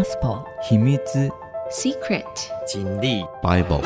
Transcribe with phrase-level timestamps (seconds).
[0.00, 0.96] Gospel 秘密
[1.70, 2.24] Secret
[2.66, 3.84] 真理 Bible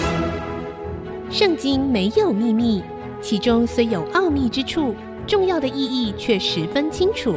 [1.29, 2.84] 圣经没有秘密，
[3.20, 4.94] 其中虽有奥秘之处，
[5.26, 7.34] 重要的意义却十分清楚。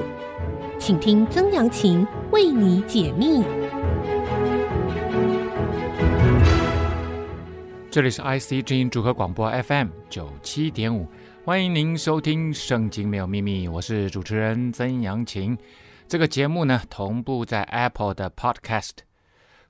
[0.78, 3.44] 请听曾阳晴为你解密。
[7.90, 11.08] 这里是 IC 之音组合广播 FM 九七点五，
[11.44, 15.58] 欢迎您收听《圣经没有秘密》，我是主持人曾阳晴。
[16.10, 18.92] 这个节目呢，同步在 Apple 的 Podcast、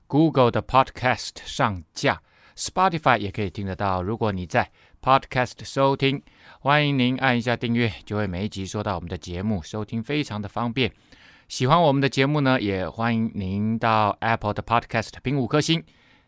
[0.06, 2.22] Google 的 Podcast 上架
[2.56, 4.00] ，Spotify 也可以听得到。
[4.00, 4.70] 如果你在
[5.02, 6.22] Podcast 收听，
[6.60, 10.92] 欢迎您按一下订阅，就会每一集收到我们的节目，收听非常的方便。
[11.48, 15.82] 喜欢我们的节目呢，也欢迎您到 Apple 的 Podcast 评五颗星，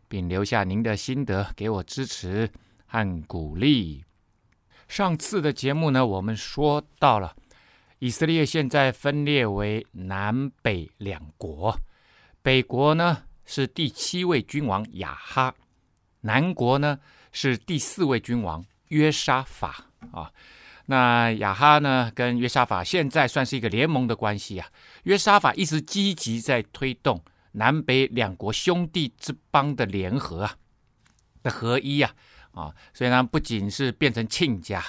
[0.08, 2.50] 并留下您的心得，给我支持
[2.86, 4.04] 和鼓励。
[4.88, 7.36] 上次的节目呢，我们说到了。
[8.00, 11.78] 以色列现在分裂为南北两国，
[12.40, 15.54] 北国呢是第七位君王亚哈，
[16.22, 16.98] 南国呢
[17.30, 20.32] 是第四位君王约沙法啊。
[20.86, 24.66] 那亚哈呢跟约沙法现在算是一个联盟的关系啊。
[25.02, 27.22] 约沙法一直积极在推动
[27.52, 30.56] 南北两国兄弟之邦的联合啊
[31.42, 32.10] 的合一啊
[32.52, 34.82] 啊，所以呢不仅是变成亲家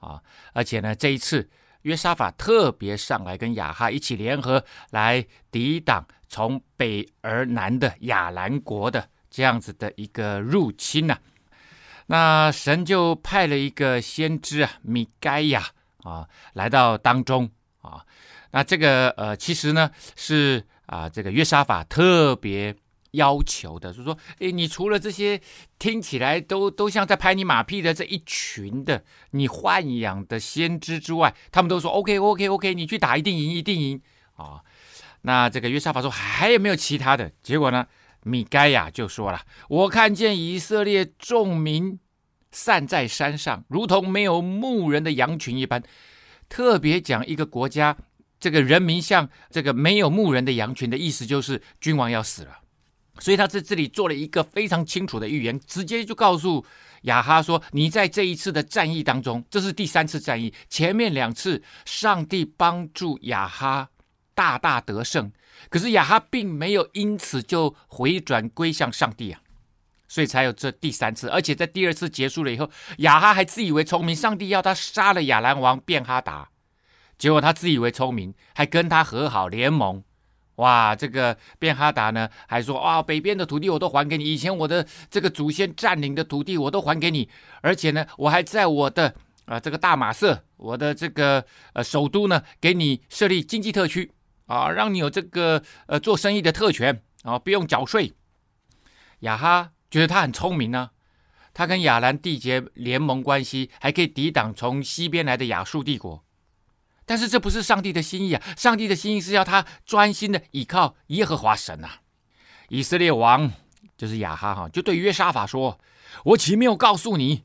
[0.00, 0.20] 啊，
[0.52, 1.48] 而且呢这一次。
[1.86, 11.16] 约沙法特别上来跟亚哈一起联合来抵挡从北而南的亚兰国的这样子的一个入侵呐、
[12.06, 15.64] 那神就派了一个先知啊，米该亚
[16.02, 17.48] 啊来到当中
[17.82, 18.04] 啊，
[18.50, 22.74] 那这个呃其实呢是啊这个约沙法特别。
[23.12, 25.40] 要求的，就是说，诶，你除了这些
[25.78, 34.00] 听起来都都像在拍你马屁的这一群的你豢养的先知之外，他们都说 OK OK OK，你去打一定赢一定赢
[34.34, 34.60] 啊、
[35.22, 37.32] 那这个约沙法说还有没有其他的？
[37.42, 37.86] 结果呢，
[38.24, 41.98] 米该亚就说了：我看见以色列众民
[42.52, 45.82] 散在山上，如同没有牧人的羊群一般。
[46.48, 47.96] 特别讲一个国家，
[48.38, 52.58] 这个人民像这个没有牧人的羊群的意思，就是君王要死了。
[53.18, 56.64] 所以他在这里做了一个非常清楚的预言，直接就告诉
[57.02, 63.88] 亚哈说：“你在这一次的战役当中，这是第三次战役，前面两次上帝帮助亚哈
[64.34, 65.32] 大大得胜，
[65.70, 69.40] 可是亚哈并没有因此就回转归向上帝啊，
[70.08, 71.28] 所以才有这第三次。
[71.28, 76.50] 而且在第二次结束了以后，亚哈还自以为聪明，上帝要他杀了亚兰王便哈达，
[77.16, 80.02] 结果他自以为聪明，还跟他和好联盟。”
[80.56, 87.28] 哇，这个便哈达呢，还说啊，北边的土地我都还给你，以前我的这个祖先占领的土地我都还给你，
[87.60, 89.14] 而且呢，我还在我的
[89.46, 94.10] 啊、这个大马色，我的这个呃首都呢，给你设立经济特区
[94.46, 98.12] 啊，让你有这个呃做生意的特权啊，不用缴税。
[99.20, 100.90] 亚哈觉得他很聪明呢、
[101.54, 106.25] 他跟亚兰缔结联盟关系，还可以抵挡从西边来的亚述帝国。
[107.06, 108.42] 但是这不是上帝的心意啊！
[108.56, 112.00] 上帝的心意是要他专心的倚靠耶和华神呐、啊。
[112.68, 113.52] 以色列王
[113.96, 115.78] 就是亚哈哈，就对约沙法说
[116.26, 117.44] ：“我岂没有告诉你，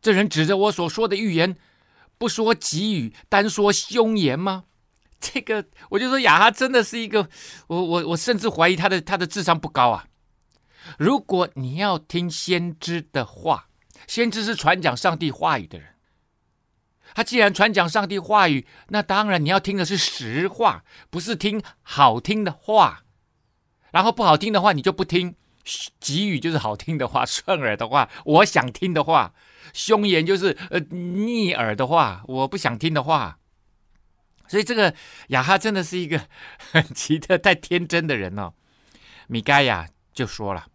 [0.00, 1.56] 这人指着我所说的预言，
[2.16, 4.64] 不说吉语，单说凶言吗？”
[5.18, 7.28] 这个我就说亚哈真的是一个，
[7.66, 10.06] 我我我甚至怀疑他的他的智商不高啊！
[10.96, 13.68] 如果你要听先知的话，
[14.06, 15.95] 先知是传讲上帝话语的人。
[17.14, 23.04] 他既然传讲上帝话语，那当然你要听的是实话，不是听好听的话。
[23.92, 25.34] 然后不好听的话你就不听，
[25.98, 29.32] 吉语就是好听的话、顺耳的话，我想听的话；
[29.72, 33.38] 凶言就是呃逆耳的话，我不想听的话。
[34.48, 34.94] 所以这个
[35.28, 36.20] 亚哈真的是一个
[36.58, 38.52] 很奇特、太天真的人哦。
[39.28, 40.66] 米该亚就说了。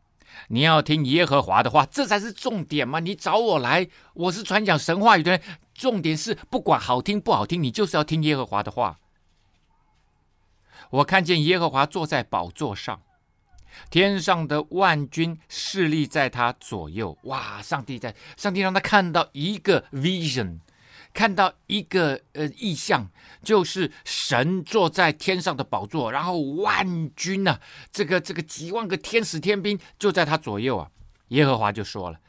[0.50, 3.00] 你要听耶和华的话，这才是重点嘛！
[3.00, 5.42] 你找我来，我是传讲神话语的人，
[5.74, 9.00] 重点是不管好听不好听，你就是要听耶和华的话。
[10.90, 13.02] 我看见耶和华坐在宝座上，
[13.90, 17.18] 天上的万军侍立在他左右。
[17.24, 17.62] 哇！
[17.62, 20.60] 上帝在，上帝让他看到一个 vision。
[21.14, 23.10] 看到一个呃异象，
[23.44, 27.62] 就是神坐在天上的宝座，然后万军呐、啊，
[27.92, 30.90] 这个这个几万个天使天兵就在他左右啊。
[31.30, 32.20] 耶和华就说了：“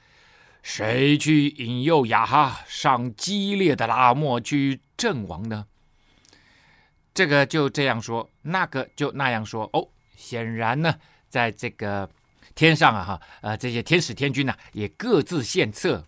[0.62, 5.67] 谁去引诱亚哈上激烈的拉莫去阵亡呢？”
[7.14, 9.69] 这个就这样说，那个就那样说。
[9.73, 10.94] 哦，显然呢，
[11.28, 12.08] 在这个
[12.55, 16.05] 天上啊，哈，呃，这些天使天军呐、啊，也各自献策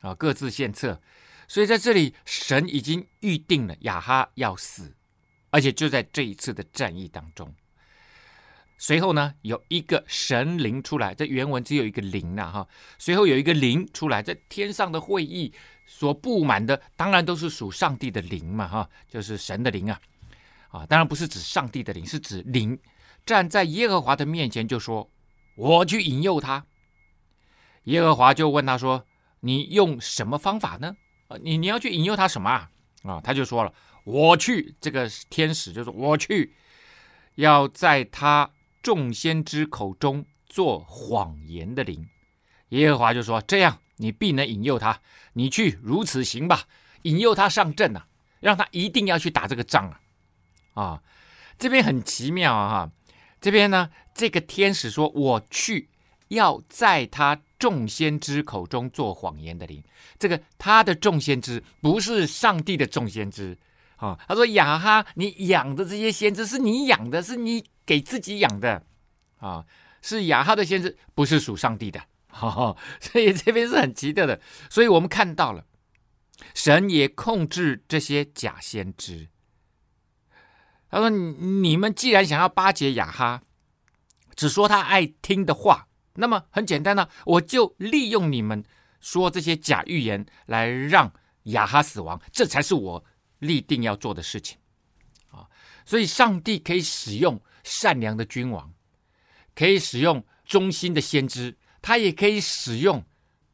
[0.00, 1.00] 啊，各自献策。
[1.48, 4.94] 所以在这里，神已经预定了亚哈要死，
[5.50, 7.54] 而且就在这一次的战役当中。
[8.78, 12.68] 随后呢，有一个神灵出来，这原文只有一个灵呐哈。
[12.98, 15.50] 随后有一个灵出来，在天上的会议
[15.86, 19.98] 所布满的，当然都是属上帝的灵嘛哈，就是神的灵啊
[20.68, 22.78] 啊，当然不是指上帝的灵，是指灵
[23.24, 25.10] 站在耶和华的面前，就说
[25.56, 26.66] ：“我去引诱他。”
[27.84, 29.06] 耶和华就问他说
[29.40, 30.96] ：“你用什么方法呢？
[31.28, 32.70] 啊，你你要去引诱他什么啊？”
[33.04, 33.72] 啊，他就说了
[34.04, 36.54] ：“我去。”这个天使就说：“我去，
[37.36, 38.50] 要在他。”
[38.82, 42.08] 众先知口中做谎言的灵，
[42.68, 45.00] 耶和华就说：“这样，你必能引诱他。
[45.32, 46.68] 你去如此行吧，
[47.02, 48.06] 引诱他上阵啊，
[48.38, 50.00] 让他一定要去打这个仗啊！
[50.74, 51.02] 啊，
[51.58, 52.68] 这边很奇妙啊！
[52.86, 52.92] 哈，
[53.40, 55.90] 这边呢，这个天使说：‘我去，
[56.28, 59.82] 要在他众先知口中做谎言的灵。’
[60.18, 63.56] 这个他的众先知不是上帝的众先知
[63.96, 64.18] 啊。
[64.28, 68.82] 他说：‘雅哈，你养的这些先知是你养的，是你。’给自己养的，
[69.38, 69.64] 啊，
[70.02, 74.40] 是雅哈的先知，不是属上帝的，哈、哦，所以这边是很奇特的。
[74.68, 75.64] 所以我们看到了，
[76.52, 79.28] 神也控制这些假先知。
[80.90, 81.08] 他说
[81.62, 83.42] ：“你们既然想要巴结雅哈，
[84.34, 85.86] 只说他爱听的话，
[86.18, 88.64] 那么很简单呢、我就利用你们
[89.00, 91.12] 说这些假预言，来让
[91.44, 93.04] 亚哈死亡，这才是我
[93.38, 94.58] 立定要做的事情。”
[95.30, 95.48] 啊，
[95.84, 97.40] 所以上帝可以使用。
[97.68, 98.72] 善良的君王
[99.52, 103.04] 可以使用忠心的先知，他也可以使用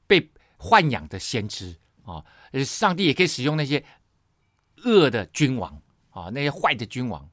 [0.06, 1.74] 被豢养的先知
[2.04, 2.22] 啊。
[2.62, 3.82] 上帝也可以使用那些
[4.84, 5.80] 恶的君王
[6.10, 7.26] 啊，那些坏的君王。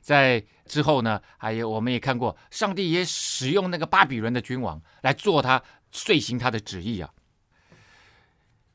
[0.00, 7.10] 在之后呢，还有我们也看过，上帝也使用那个巴比伦的君王来做他遂行他的旨意啊。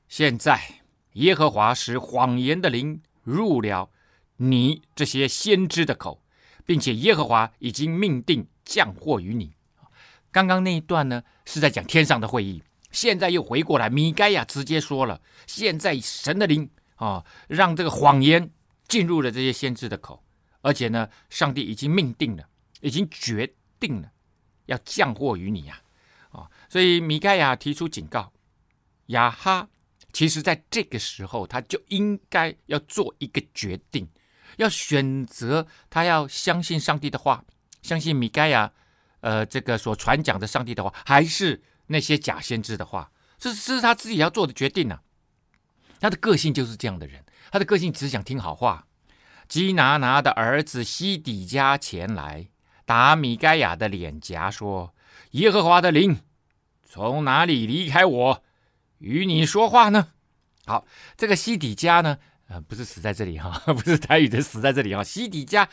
[0.07, 0.81] 现在
[1.13, 3.89] 耶和华使谎言的灵入了
[4.37, 6.19] 你这些先知的口。
[6.65, 9.53] 并且耶和华已经命定降祸于你。
[10.31, 18.49] 刚刚那一段呢，是在讲天上的会议，现在又回过来，米该亚直接说了：现在神的灵啊，让这个谎言
[18.87, 20.23] 进入了这些先知的口，
[20.63, 22.47] 而且呢，上帝已经命定了，
[22.79, 24.09] 已经决定了
[24.65, 25.81] 要降祸于你呀！
[26.31, 28.31] 啊，所以米盖亚提出警告，
[29.07, 29.67] 亚哈
[30.13, 34.09] 其实在这个时候他就应该要做一个决定。
[34.57, 37.43] 要选择他要相信上帝的话，
[37.81, 38.71] 相信米盖亚，
[39.19, 45.01] 呃，这个所传讲的上帝的话，还是那些假先知的话，这是这是他自己要做的决定呢、啊。
[45.99, 48.87] 他的个性就是这样的人，他的个性只想听好话。
[49.47, 52.47] 基拿拿的儿子西底家前来
[52.85, 54.93] 打米该亚的脸颊，说
[55.31, 56.19] ：“耶和华的灵
[56.83, 58.43] 从哪里离开我，
[58.99, 60.09] 与你说话呢？”
[60.65, 60.85] 好，
[61.17, 62.17] 这个西底家呢？
[62.47, 65.03] 呃，不是死在这里哈， 不是台语的死在这里哈。
[65.03, 65.67] 西底家，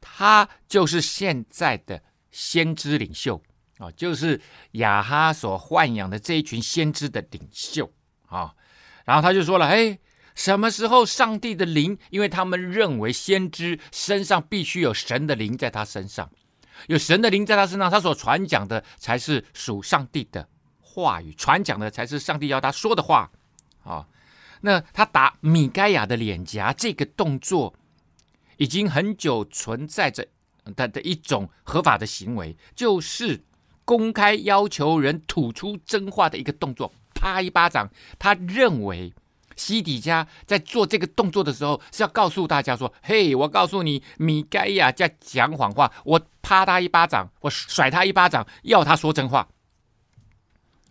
[0.00, 3.40] 他就是现在的先知领袖
[3.78, 4.40] 啊，就是
[4.72, 7.90] 亚哈所豢养的这一群先知的领袖
[8.26, 8.54] 啊。
[9.04, 9.98] 然后他就说了，哎，
[10.36, 11.98] 什么时候上帝的灵？
[12.10, 16.30] 因为他们认为先知身上必须有神的灵在他身上，
[16.86, 20.46] 有神的灵在他身上，他所传讲的才是属上帝的
[20.78, 23.32] 话语，传讲的才是上帝要他说的话
[23.82, 24.06] 啊。
[24.60, 27.74] 那他打米该亚的脸颊这个动作，
[28.58, 30.28] 已经很久存在着
[30.76, 33.42] 他的一种合法的行为，就是
[33.84, 37.90] 公开要求人吐出真话的一个动作，啪一巴掌。
[38.18, 39.12] 他认为
[39.56, 49.48] 西底家在做这个动作的时候，是要告诉大家说：“嘿，我告诉你，米该亚在讲谎话，我啪他一巴掌，我甩他一巴掌，要他说真话。”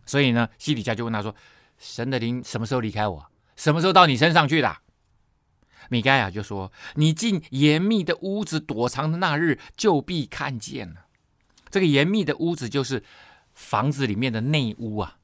[0.06, 1.34] 所以呢，西底家就问他说
[1.80, 4.78] ：“神的灵什么时候离开我？”什么时候到你身上去的？
[5.90, 11.06] 米该亚就说：“你进严密的屋子躲藏的那日，就必看见了。
[11.70, 13.04] 这个严密的屋子就是
[13.54, 15.18] 房子里面的内屋啊，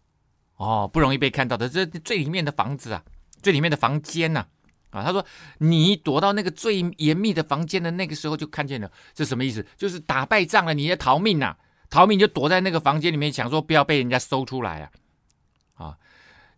[0.57, 3.03] 哦，不容易被看到的，这最里面的房子啊，
[3.41, 4.45] 最里面的房间呐，
[4.91, 5.25] 啊，他说
[5.60, 9.65] 你躲到那个最严密的房间的那个时候就看见了，这什么意思？
[9.77, 11.55] 就是打败仗了，你要逃命呐，
[11.89, 14.91] 逃命就躲在那个房间里面，想说不要被人家搜出来啊，
[15.86, 15.98] 啊。”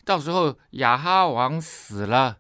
[0.06, 2.40] 到时候亚哈王死了，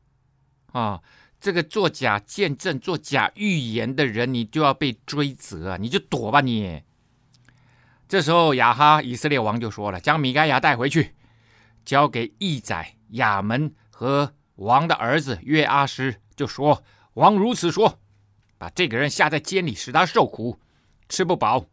[0.73, 1.01] 啊，
[1.39, 5.77] 这个做假见证、做假预言的人，你就要被追责啊！
[5.77, 6.83] 你就躲吧你。
[8.05, 11.15] 这时候亚哈以色列王就说了：“将米该亚带回去，
[11.85, 13.73] 交给义宰亚门
[14.03, 16.83] 和王的儿子约阿施，就说
[17.13, 18.01] 王如此说，
[18.57, 20.59] 把这个人下在监里，使他受苦，
[21.07, 21.67] 吃不饱，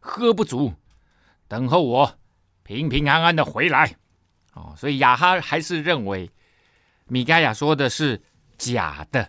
[0.00, 0.72] 喝不足，
[1.46, 2.18] 等候我
[2.62, 3.94] 平平安安的回来。”
[4.56, 6.30] 哦，所以亚哈还是认为
[7.08, 8.22] 米该亚说的是
[8.56, 9.28] 假的，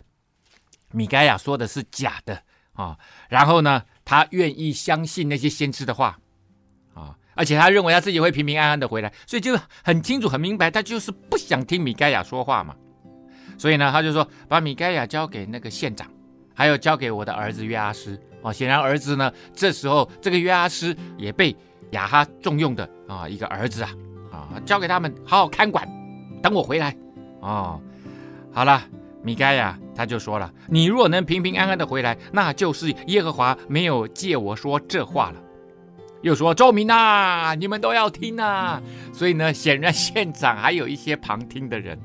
[0.91, 2.97] 米该亚说的是假的啊。
[3.27, 6.17] 然后呢，他愿意相信那些先知的话，
[7.37, 12.75] 而且他认为他自己会平平安安的回来，所以就很清楚、很明白，他就是不想听米该亚说话嘛。
[13.57, 16.07] 所以呢，他就说把米该亚交给那个县长，
[16.53, 18.19] 还有交给我的儿子约阿施。
[18.41, 21.55] 哦，显然儿子呢，这时候这个约阿施也被
[21.91, 23.89] 亚哈重用的啊，一个儿子啊，
[24.31, 25.87] 啊，交给他们好好看管，
[26.41, 26.95] 等我回来。
[27.39, 27.79] 哦，
[28.51, 28.83] 好了。
[29.23, 35.41] 米该亚他就说了：“你若能平平安安的回来，那就是耶和华没有借我说这话了。”
[36.27, 38.81] 又说：“周明呐，你们都要听啊！”
[39.13, 41.97] 所以呢，显然现场还有一些旁听的人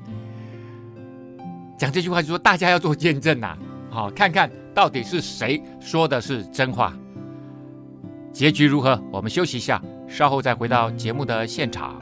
[1.76, 3.56] 讲这句话，就说大家要做见证呐，
[3.90, 6.94] 好，看看到底是谁说的是真话。
[8.32, 8.98] 结局如何？
[9.10, 12.00] 我们休息一下，稍后再回到节目的现场。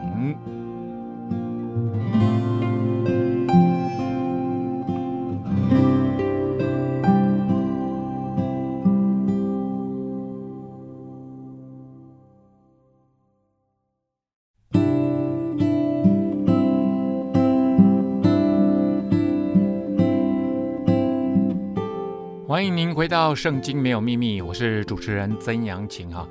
[22.61, 26.29] 欢迎您回到《圣经没有秘密》，我是主持人曾阳晴哈。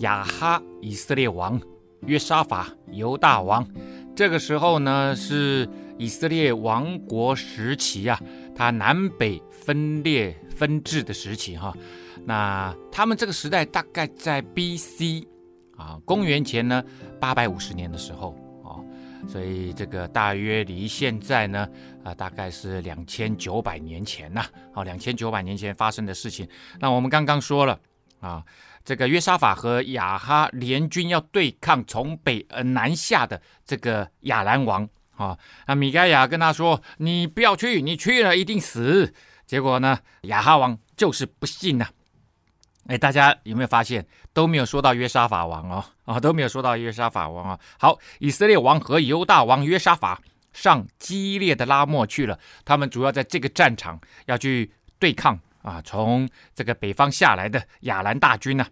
[0.00, 1.58] 亚哈以色列王，
[2.00, 3.66] 约沙法犹大王，
[4.14, 8.20] 这个时候呢是以色列王国时期啊，
[8.54, 11.74] 它南北分裂分治的时期哈。
[12.26, 15.26] 那他们这个时代大概在 B.C.
[15.78, 16.84] 啊，公元前呢
[17.18, 18.36] 八百五十年的时候。
[19.28, 21.68] 所以这个大约离现在呢，
[22.02, 26.48] 啊、大概是两千九百年前呐，好，两千九百年前发生的事情。
[26.78, 27.78] 那我们刚刚说了
[28.20, 28.44] 啊，
[28.84, 35.38] 这个约沙法和亚哈联军要对抗从北而南下的这个亚兰王啊。
[35.66, 39.12] 那米该亚跟他说：“你不要去，你去了一定死。”
[39.46, 41.88] 结果呢，亚哈王就是不信呐、
[42.86, 45.84] 哎，大家有没有发现都没有说到约沙法王哦？
[46.06, 47.60] 啊，都没有说到约沙法王啊。
[47.78, 50.20] 好，以色列王和犹大王约沙法
[50.52, 52.38] 上激烈的拉末去了。
[52.64, 58.66] 他们主要在这个战场要去对抗啊，从这个北方下来的亚兰大军呢、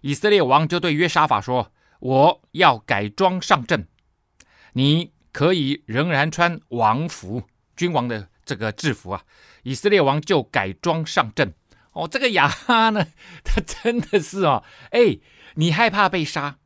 [0.00, 3.86] 以色列王就对约沙法说：“我要改装上阵，
[4.72, 7.42] 你可以仍然穿王服，
[7.76, 9.22] 君王的这个制服啊。”
[9.62, 11.54] 以色列王就改装上阵。
[11.92, 13.06] 哦，这个雅哈呢，
[13.44, 15.18] 他真的是哦，哎，
[15.56, 16.56] 你害怕被杀，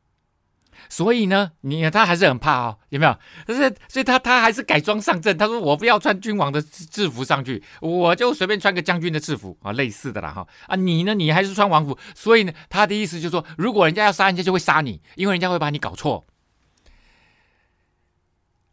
[0.87, 3.17] 所以呢，你他还是很怕哦，有没有？
[3.45, 5.37] 但是，所以他他还是改装上阵。
[5.37, 10.47] 他说：“我不要穿君王的制服上去，我就随便穿个将军的制服啊，类似的啦哈。
[10.67, 11.97] 啊，你呢，你还是穿王服。
[12.15, 16.25] 所以呢，他的意思就是说，如果人家要杀人家，就会杀你，因为人家会把你搞错。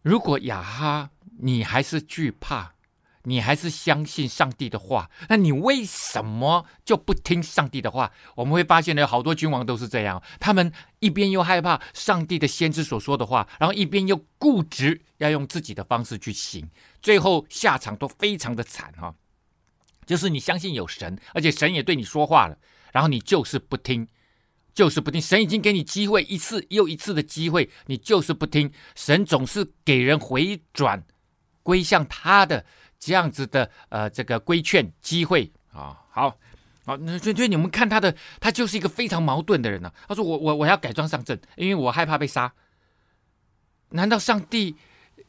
[0.03, 2.74] 如果雅哈，你还是惧怕。”
[3.27, 8.13] 你还是相信上帝的话，那你为什么就不听上帝的话？
[8.37, 16.69] 我们会发现呢，好多君王都是这样，他们一边又害怕上帝的先知所说的话，然后一边又固执要用自己的方式去行，
[17.01, 19.15] 最后下场都非常的惨哈。
[20.05, 22.59] 就是你相信有神，而且神也对你说话了，
[22.93, 24.07] 然后你就是不听，
[24.75, 25.19] 就是不听。
[25.19, 28.71] 神已经给你机会一次又一次的机会，你就是不听。
[28.95, 31.03] 神总是给人回转，
[31.63, 32.67] 归向他的。
[33.05, 36.39] 这样子的呃，这个规劝机会啊，好，
[36.87, 42.55] 好，那所以所以你们看他的，他就是一个非常矛盾的人呢、他说我我我要改装上阵，因为我害怕被杀。
[43.91, 44.77] 难道上帝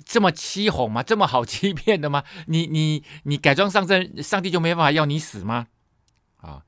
[0.05, 1.03] 这么欺哄吗？
[1.03, 2.24] 这么好欺骗的吗？
[2.48, 5.67] 你你你改装上阵，上帝就没办法要你死吗？
[6.38, 6.63] 啊，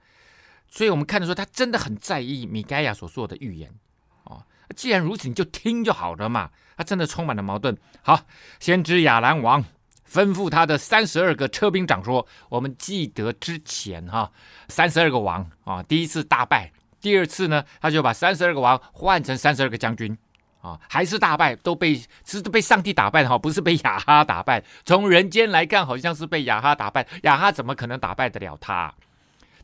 [0.70, 3.74] 所以我们看得出他真的很在意米该亚所说的预言
[4.26, 4.44] 啊。
[4.76, 6.52] 既然如此，你就听就好了嘛。
[6.76, 7.78] 他真的充满了矛盾。
[8.02, 8.26] 好，
[8.60, 9.64] 先知亚兰王。
[10.10, 14.32] 吩咐他的三十二个车兵长说：“我们记得之前哈，
[14.70, 16.72] 三十二个王啊，第一次大败，
[17.02, 20.18] 第二次呢，他就把三十二个王换成三十二个将军
[20.62, 24.64] 啊，还是大败，都被是被上帝打败哈，不是被亚哈打败。
[24.86, 28.94] 从人间来看，好像是被亚哈打败，亚哈怎么可能打败得了他？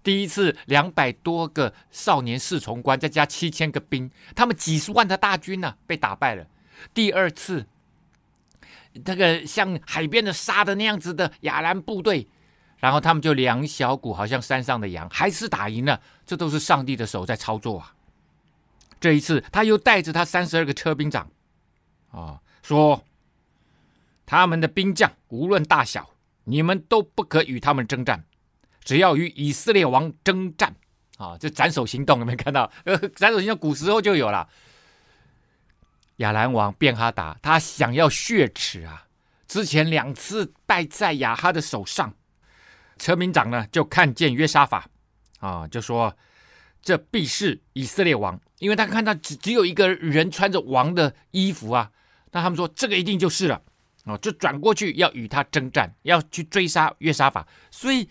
[0.04, 6.46] 第一次两百多个少年侍从官，再加七千个兵，他们几十万的大军呢、被打败了。
[6.94, 7.66] 第二次。”
[9.04, 12.28] 这个像海边的沙的那样子的亚兰部队，
[12.78, 16.00] 然后他们就两小股，好像山上的羊，还是打赢了。
[16.26, 17.96] 这都是上帝的手在操作啊！
[19.00, 21.30] 这一次，他又带着他三十二个车兵长，
[22.12, 23.04] 啊，说
[24.26, 26.12] 他们的兵将无论大小，
[26.46, 28.24] 你们都不可与他们征战，
[28.84, 30.76] 只要与以色列王征战
[31.18, 31.38] 啊！
[31.38, 32.72] 这斩首行动有没有看到？
[32.86, 34.48] 呃， 斩首行动古时候就有了。
[36.18, 39.08] 亚兰王便哈达，他想要血耻啊！
[39.48, 42.14] 之前两次败在亚哈的手上，
[42.98, 44.88] 车兵长呢就看见约沙法
[45.40, 46.16] 啊，就说
[46.82, 51.92] ：“这必是以色列王，因为他看到只只有一个人穿着王的衣服啊，
[52.32, 53.62] 那他们说这个一定就是了，
[54.06, 57.48] 哦，就转过去要与他征战，要去追杀约沙法。
[57.70, 58.08] 所以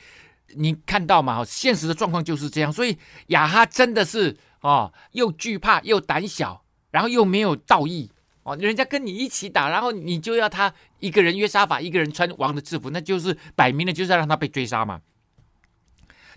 [0.54, 2.72] 你看到嘛，现实的状况就是这样。
[2.72, 6.61] 所以亚哈真的是哦，又惧怕又胆小，
[6.92, 8.08] 然后又没有道义
[8.44, 15.00] 哦，人家跟你一起打，然后你就要他一个人约沙法，一个人穿王的制服，那就是摆明了就是要让他被追杀嘛。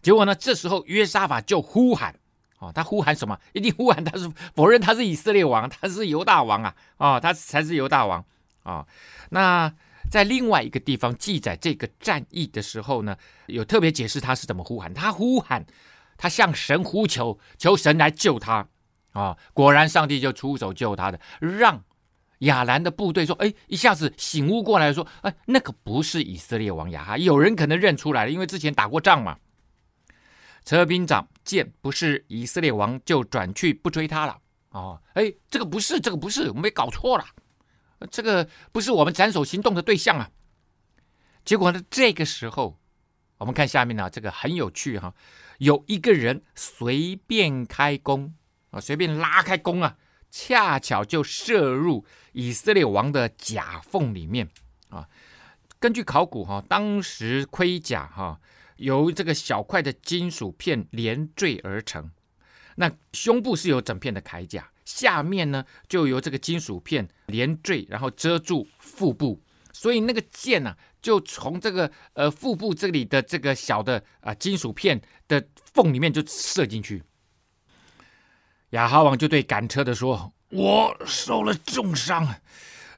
[0.02, 0.36] 结果呢？
[0.36, 2.16] 这时候约沙法就呼喊，
[2.60, 3.40] 哦，他呼喊什么？
[3.54, 8.24] 一定呼喊他是否认他是以色列王，他是犹大王啊，哦，他才是犹大王
[8.62, 8.88] 啊，哦。
[9.30, 9.74] 那
[10.12, 14.94] 在另外一个地方记载这个战役的时候呢，有特别解释他是怎么呼喊。
[14.94, 15.66] 他呼喊，
[16.18, 18.68] 他向神呼求，求神来救他
[19.16, 21.84] 啊，果然上帝就出手救他的，让
[22.40, 29.38] 亚兰的部队说：“哎，一下子醒悟过来说，哎，那可不是以色列王亚哈，有人可能认出来了，因为之前打过仗嘛。”
[30.66, 34.40] 车兵长见不是以色列王，就转去不追他了。
[34.72, 37.26] 哦，哎，这个不是，这个不是，我们搞错了，
[38.12, 40.30] 这个不是我们斩首行动的对象啊。
[41.46, 42.78] 结果呢，这个时候，
[43.38, 45.14] 我们看下面呢，这个很有趣哈，
[45.60, 48.34] 有一个人随便开弓
[48.76, 49.96] 啊，随便拉开弓啊，
[50.30, 54.50] 恰巧就射入以色列王的甲缝里面
[54.90, 55.08] 啊。
[55.80, 58.40] 根据考古哈，当时盔甲哈。
[58.78, 62.12] 由这个小块的金属片连缀而成，
[62.76, 69.42] 那胸部是有整片的铠甲，下面呢就由这个金属片连缀，然后遮住腹部，
[69.72, 75.42] 所以那个箭呢、啊、就从这个呃腹部这里的这个小的啊、金属片的
[75.74, 77.02] 缝里面就射进去。
[78.76, 82.36] 亚哈王就对赶车的说：“我受了重伤，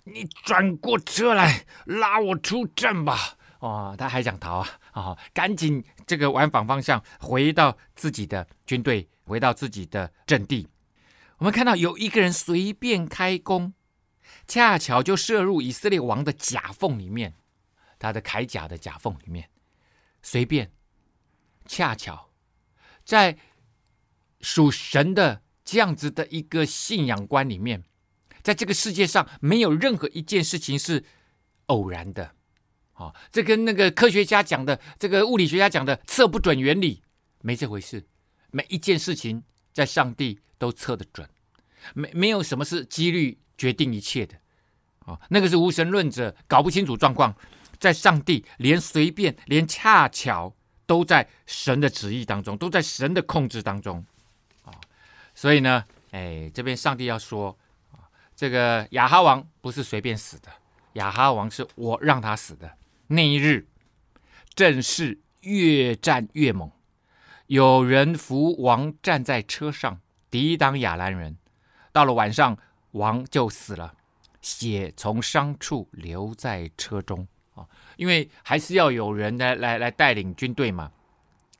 [0.03, 4.67] 你转过车来拉我出阵吧。”哦，他还想逃啊！
[4.91, 10.67] 啊、赶紧这个往反方向回到自己的军队，回到自己的阵地。
[11.37, 13.73] 我们看到有一个人随便开弓，
[14.47, 17.35] 恰巧就射入以色列王的甲缝里面，
[17.99, 19.49] 他的铠甲的甲缝里面，
[20.23, 20.71] 随便，
[21.67, 22.29] 恰巧，
[23.03, 23.37] 在
[24.41, 27.83] 属神的这样子的一个信仰观里面，
[28.41, 31.03] 在这个世界上没有任何一件事情是
[31.65, 32.31] 偶然的。
[32.93, 37.01] 哦，这跟那个科学家讲的，这个物理学家讲的测不准原理
[37.41, 38.07] 没这回事。
[38.49, 41.27] 每一件事情在上帝都测得准，
[41.93, 44.37] 没没有什么是几率决定一切的。
[44.99, 47.35] 哦，那个是无神论者搞不清楚状况，
[47.77, 54.05] 在上帝连随便连恰巧都在神的旨意当中，都在神的控制当中。
[55.37, 57.55] 所以呢，哎，这边上帝要说，
[58.35, 60.49] 这个亚哈王不是随便死的，
[60.93, 62.75] 亚哈王是我让他死的。
[63.05, 63.67] 那一日，
[64.55, 66.71] 正是越战越猛，
[67.45, 71.37] 有人扶王站在车上抵挡亚兰人。
[71.91, 72.57] 到了晚上，
[72.93, 73.93] 王就死了，
[74.41, 77.63] 血从伤处流在车中啊！
[77.97, 80.91] 因为还是要有人来来来带领军队嘛，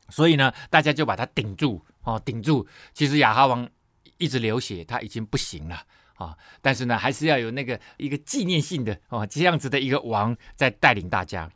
[0.10, 2.66] 所以呢，大家就把他顶住哦，顶住。
[2.94, 3.70] 其实亚哈王
[4.18, 5.84] 一直流血，他已经不行了。
[6.16, 11.52] 啊，但是呢，还是要有那个一个纪念性的哦，这样子的一个王在带领大家。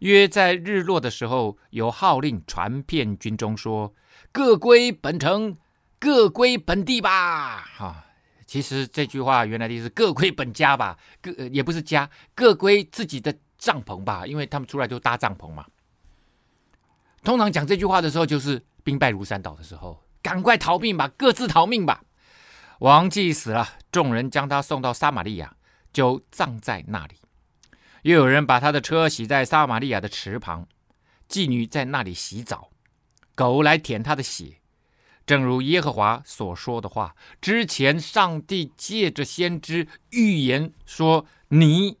[0.00, 3.94] 约在日落的时候，有号令传遍军中说
[4.30, 5.56] ：“各归本城，
[5.98, 8.04] 各归本地吧。”哈，
[8.44, 15.64] 其实这句话原来的意思各归本家吧，各也不是家，各归自己的帐篷吧，因为他们出来就搭帐篷嘛。
[17.24, 22.04] 通常讲这句话的时候，就是兵败如山倒的时候，赶快逃命吧，各自逃命吧。
[22.78, 25.56] 王既死了，众人将他送到撒玛利亚，
[25.92, 27.16] 就葬在那里。
[28.02, 30.68] 又有人把他的车洗在撒玛利亚的池旁，
[31.28, 32.70] 妓女在那里洗澡，
[33.34, 34.58] 狗来舔他的血，
[35.26, 37.16] 正如耶和华所说的话。
[37.40, 41.98] 之前上帝借着先知预言说，你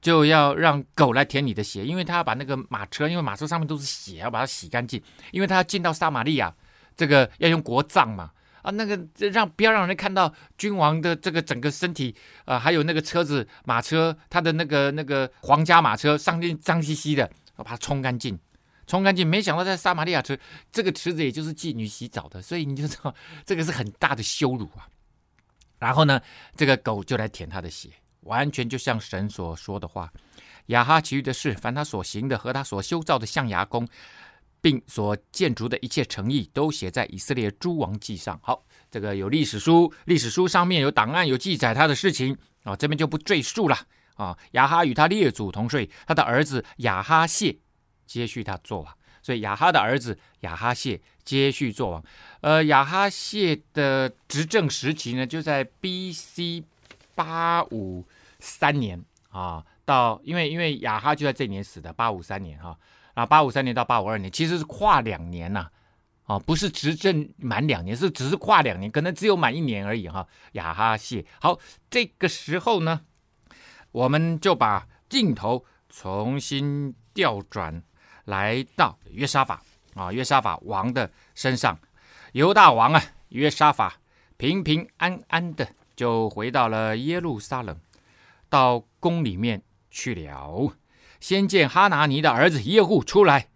[0.00, 6.54] 就要让狗来舔你的血，因为他要把那个马车，因为马车上面都是血，要把它洗干净，因为他要进到撒玛利亚，
[6.96, 8.30] 这个要用国葬嘛。
[8.62, 8.94] 啊，那个
[9.30, 17.22] 让不要让人看到君王的这个整个身体啊，还有那个车子马车，他的那个那个皇家马车上面脏兮兮的，
[17.56, 18.38] 要把它冲干净，
[18.86, 19.26] 冲干净。
[19.26, 20.38] 没想到在撒玛利亚池，
[20.70, 23.14] 这个池子也就是妓女洗澡的，所以你就知道
[23.46, 24.84] 这个是很大的羞辱啊。
[25.78, 26.20] 然后呢，
[26.54, 27.88] 这个狗就来舔他的血，
[28.22, 30.12] 完全就像神所说的话。
[30.66, 33.88] 亚哈其余的事，凡他所行的和他所修造的象牙宫。
[34.62, 38.38] 并所建筑的一切诚意，都写在以色列诸王记上。
[38.42, 43.78] 好，这个有历史书，历史书上面有档案，有记载他的事情啊，这边就不赘述了
[44.16, 44.36] 啊。
[44.50, 47.56] 亚哈与他列祖同睡，他的儿子亚哈谢
[48.06, 48.94] 接续他做啊。
[49.22, 52.04] 所以亚哈的儿子亚哈谢接续做王。
[52.42, 56.64] 呃，亚哈谢的执政时期呢，就在 B.C.
[57.22, 58.06] 八五
[58.38, 62.74] 三年啊，到因为因为亚哈就在这年死的，八五三年哈
[63.12, 65.68] 啊，八五三年到八五二年，其实是跨两年呐，
[66.24, 70.26] 啊，不是执政满两年，是只是跨两年，可能只有满一年而已哈。
[70.52, 71.58] 亚哈谢，好，
[71.90, 73.02] 这个时候呢，
[73.92, 77.82] 我们就把镜头重新调转。
[78.26, 79.60] 来到约沙法
[79.94, 81.76] 啊，约沙法王的身上，
[82.32, 83.98] 犹大王啊，约沙法
[84.36, 85.66] 平平安安的
[86.00, 87.78] 就回到了耶路撒冷，
[88.48, 90.72] 到宫里面去了。
[91.20, 93.48] 先见哈拿尼的儿子耶户出来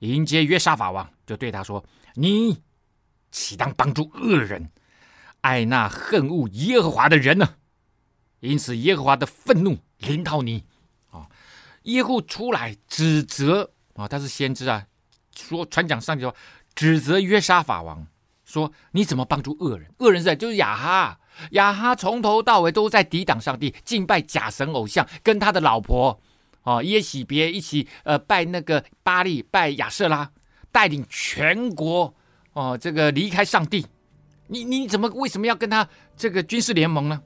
[0.00, 1.82] 迎接约沙法王，就对他说
[2.16, 2.62] ：“你
[3.30, 4.70] 岂当帮助恶人，
[5.40, 7.54] 爱那恨恶耶和华的人呢？
[8.40, 10.66] 因此耶和华的愤怒临到你
[11.10, 11.26] 啊！”
[11.84, 13.72] 耶户出来指责。
[13.94, 14.86] 啊、他是先知啊，
[15.34, 16.36] 说传讲上帝说，
[16.74, 18.06] 指责约沙法王
[18.44, 19.94] 说：“你怎么帮助恶人？
[20.00, 20.36] 恶人在？
[20.36, 21.18] 就是亚哈。
[21.50, 26.20] 亚哈从头到尾都在抵挡上帝，敬拜假神偶像，跟他的老婆
[26.62, 30.30] 哦耶洗别一起呃拜那个巴力，拜亚舍拉，
[30.70, 32.14] 带领全国
[32.52, 33.86] 哦这个离开上帝。
[34.48, 37.20] 你你怎么为什么要跟他这个军事联盟呢？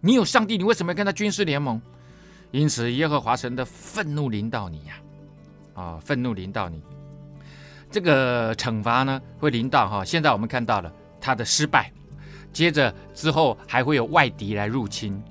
[0.00, 1.80] 你有上帝，你为什么要跟他军事联盟？
[2.50, 5.02] 因此耶和华神的愤怒临到你呀、啊。”
[5.74, 5.98] 啊！
[6.00, 6.80] 愤怒临到你，
[7.90, 10.04] 这个惩罚呢会临到哈。
[10.04, 11.92] 现在我们看到了他的失败，
[12.54, 15.22] 接着之后还会有外敌来入侵，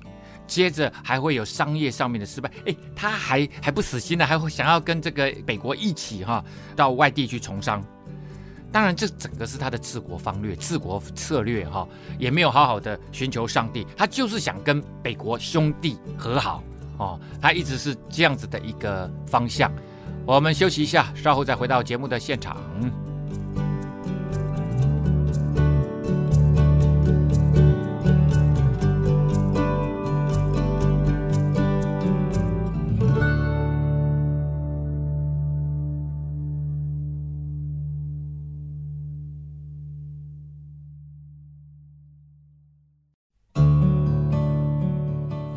[0.46, 2.48] 接着还会有商业上面的失败。
[2.66, 6.44] 哎，他还还不死心呢，还会想要跟这个北国一起哈
[6.76, 7.82] 到外地去从商。
[8.70, 16.62] 当然，这整个是他的治国方略、治国策略哈，也没有好好的寻求上帝，他就是想跟北国兄弟和好
[16.98, 19.72] 哦，他一直是这样子的一个方向。
[20.26, 22.56] 我们休息一下，稍后再回到节目的现场。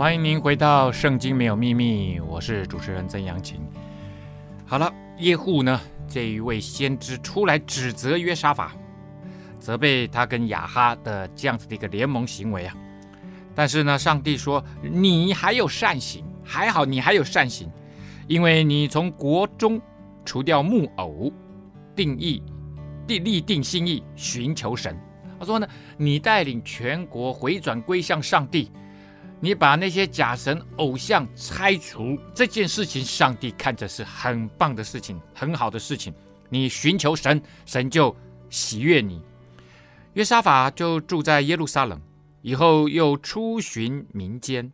[0.08, 3.60] 欢迎您回到《圣经没有秘密》，我是主持人曾阳晴。
[4.65, 8.72] 好了，耶户呢，这一位先知出来指责约沙法，
[9.60, 12.74] 责备他跟亚哈的这样子的一个联盟行为啊。
[13.54, 17.70] 但是呢，上帝说你还有善行，还好你还有善行，
[18.30, 19.78] 因为你从国中
[20.24, 21.30] 除掉木偶，
[21.98, 22.41] 定义
[23.10, 24.98] 立立定心意寻求神。
[25.38, 25.67] 他说呢，
[25.98, 28.72] 你带领全国回转归向上帝。
[29.39, 36.13] 你把那些假神偶像拆除这件事情，上帝看着是很棒的事情，很好的事情。
[36.50, 38.15] 你寻求神，神就
[38.50, 39.21] 喜悦你。
[40.13, 42.02] 约沙法就住在耶路撒冷，
[42.41, 44.71] 以后又出巡民间，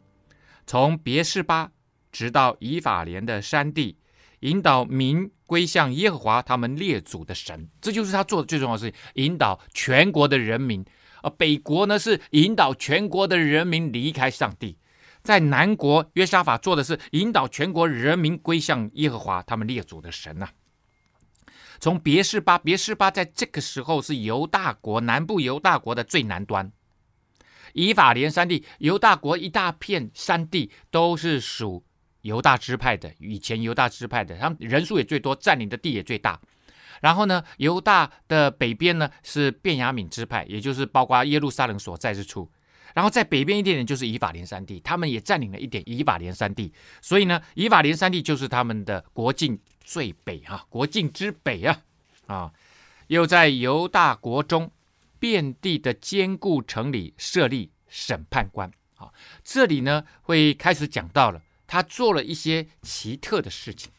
[0.66, 1.70] 从别是巴
[2.12, 3.98] 直到以法莲的山地，
[4.40, 7.68] 引导民归向耶和华他们列祖的神。
[7.82, 10.86] 这就是他做的最重要的事情，引导全国的人民。
[11.24, 14.78] 而北国呢，是引导全国的人民离开上帝，
[15.24, 20.50] 在南国约沙法做的是引导全国人民归向耶和华他们列祖的神呐、
[21.80, 26.72] 从别是巴，别是巴在这个时候是犹大国南部犹大国的最南端，
[27.74, 31.84] 以法莲山地，犹大国一大片山地都是属
[32.22, 36.40] 犹大支派的，以前犹大支派的，他们人数也最多，占领的地也最大。
[37.04, 42.50] 然后呢，犹大的北边呢是便雅悯支派，也就是包括耶路撒冷所在之处。
[42.94, 46.72] 然后在北边一点点就是以法莲山地，他们也占领了一点以法莲山地。
[47.02, 51.82] 所以呢，以法莲山地就是他们的国境最北、啊，国境之北啊
[52.28, 52.52] 啊！
[53.08, 54.72] 又在犹大国中
[55.20, 59.12] 遍地的坚固城里设立审判官啊。
[59.44, 63.92] 这里呢会开始讲到了，他做了一些奇特的事情。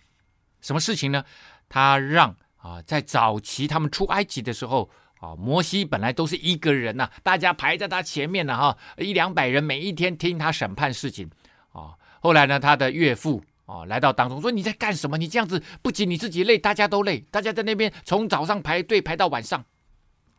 [0.62, 1.22] 什么事情呢？
[1.68, 4.88] 他让啊，在早期他们出埃及的时候，
[5.20, 11.28] 啊，摩西本来都是一个人呐、大家排在他前面呢，哈，一两百人每一天听他审判事情，
[11.72, 15.18] 啊，后来呢，他的岳父啊来到当中说：“你在干什么？
[15.18, 19.62] 你这样子不仅你自己累，大家都累，大家在那边从早上排队排到晚上，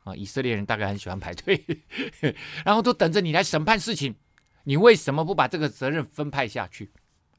[0.03, 1.63] 啊，以色列人大概很喜欢排队，
[2.65, 4.15] 然后都等着你来审判事情，
[4.63, 6.89] 你为什么不把这个责任分派下去？”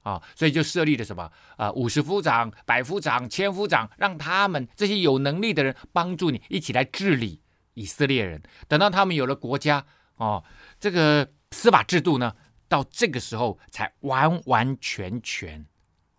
[0.07, 7.40] 啊，所以就设立了什么啊，五十夫长、百夫长、千夫长，让他们这些有能力的人帮助你一起来治理
[7.75, 8.40] 以色列人。
[8.69, 10.45] 等到他们有了国家，哦，
[10.79, 12.33] 这个司法制度呢，
[12.69, 15.66] 到这个时候才完完全全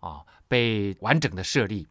[0.00, 1.88] 啊被完整的设立。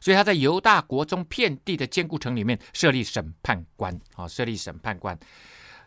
[0.00, 5.18] 所以他在犹大国中遍地的坚固城里面设立审判官啊，设立审判官。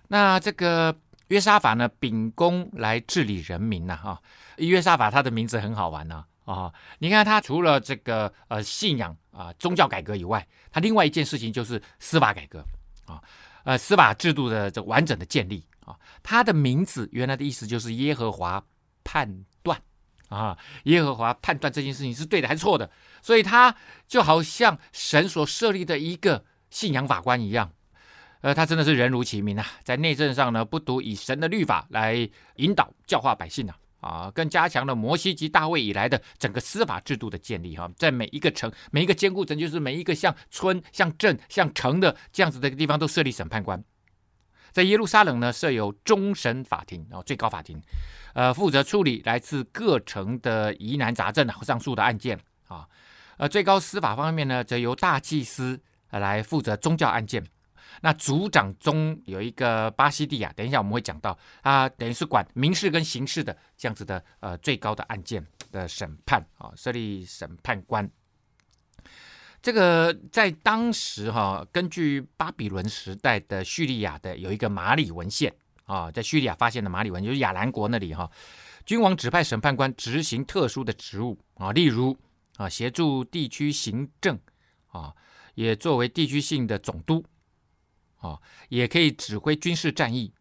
[0.07, 0.95] 那这个
[1.31, 4.21] 约沙法呢，秉公来治理人民呐，哈。
[4.57, 12.59] 约沙法他的名字很好玩呐，啊，你看他除了这个呃信仰啊宗教改革以外，他另外一件事情就是司法改革
[13.05, 13.23] 啊，
[13.63, 15.95] 呃司法制度的这完整的建立啊。
[16.21, 18.61] 他的名字原来的意思就是耶和华
[19.05, 19.81] 判断
[20.27, 22.91] 啊，耶和华判断这件事情是对的还是错的，
[23.21, 23.73] 所以他
[24.05, 27.71] 就好像神所设立的一个信仰法官一样。
[28.41, 43.83] 呃，他真的是人如其名啊，在内政上呢，不独以神的律法来引导教化百姓啊，啊，更加强了摩西及大卫以来的整个司法制度的建立哈，在每一个城、每一个坚固城，就是每一个像村、像镇、像城的这样子的地方，都设立审判官。
[44.71, 47.79] 在耶路撒冷呢，设有终审法庭然啊，最高法庭，
[48.33, 52.87] 呃，负责处理来自各城的疑难杂症啊、上诉的案件啊。
[53.37, 57.45] 呃，最高司法方面呢，则由大祭司来负责宗教案件。
[58.01, 68.09] 那组长中有一个巴西第亚，等一下我们会讲到，啊等于是管民事跟刑事的这样子的呃最高的案件的审判啊，设立审判官。
[69.61, 75.53] 这个在当时哈，根据巴比伦时代的叙利亚的有一个马里文献
[75.85, 78.27] 啊，在叙利亚发现的马里文，就是亚兰国那里哈，
[78.85, 82.17] 君王指派审判官执行特殊的职务啊，例如
[82.57, 84.39] 啊协助地区行政
[84.87, 85.13] 啊，
[85.53, 87.23] 也作为地区性的总督。
[88.21, 90.33] 啊，也可以指挥军事战役，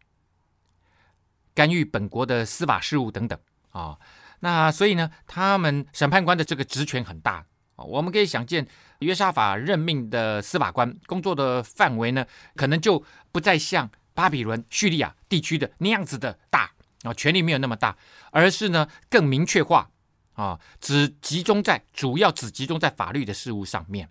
[1.53, 3.37] 干预本国的司法事务等等
[3.71, 3.97] 啊。
[4.39, 7.83] 那所以呢，他们审判官的这个职权很大啊。
[7.83, 8.67] 我们可以想见，
[8.99, 16.71] 约沙法任命的司法官工作的范围呢，可能就不再像巴比伦、叙利亚地区的那样子的大
[17.03, 17.97] 啊，权力没有那么大，
[18.31, 19.89] 而是呢更明确化
[20.33, 24.07] 啊，只集中在主要只集中在法律的事务上面。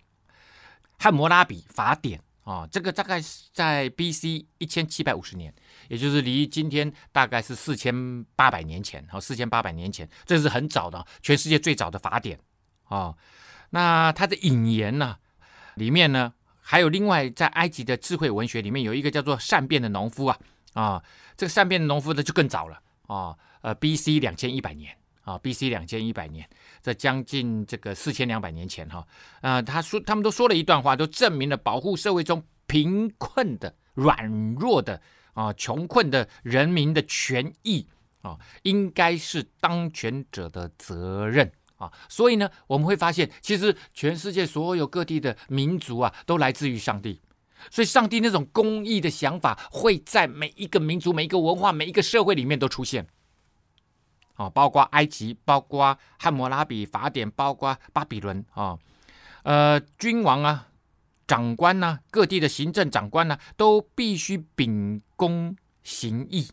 [0.99, 2.21] 汉谟拉比法典。
[2.43, 4.45] 啊、哦，这个大概是在 B.C.
[4.57, 5.53] 一千七百五十年，
[5.89, 9.05] 也就是离今天大概是四千八百年前。
[9.09, 12.39] 好、哦，四千八百年前，这是很早的，全世界最早的法典。
[12.87, 13.15] 哦，
[13.69, 15.17] 那它的引言呢，
[15.75, 20.39] 里面呢还有另外在埃及的智慧文学里面有一个叫做善变的农夫啊
[20.73, 21.03] 啊、
[21.37, 24.19] 这个善变的农夫呢就更早了啊、哦，呃 B.C.
[24.19, 24.97] 两千一百年。
[25.21, 25.69] 啊，B.C.
[25.69, 26.49] 两千一百年，
[26.81, 29.05] 在将近这个四千两百年前，哈，
[29.41, 34.99] 啊，他说，他们都说了一段话，都证明了保护社会中贫困的、软弱的、
[35.33, 37.87] 啊穷困的人民的权益
[38.21, 41.91] 啊，应该是当权者的责任啊。
[42.09, 47.21] 所以呢，我们会发现，其实全世界所有各地的民族啊，都来自于上帝，
[47.69, 53.05] 所以上帝那种公义的想法，会在每一个民族、每一个文化、每一个社会里面都出现。
[54.41, 58.77] 啊，包括埃及，包括汉谟拉比法典，包括巴比伦啊，
[59.43, 60.67] 呃，君王啊，
[61.27, 66.49] 长官呐、啊，各地的行政长官呐、啊，都必须秉公行义，